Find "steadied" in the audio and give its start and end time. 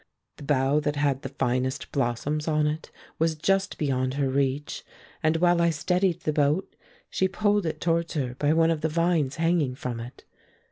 5.69-6.21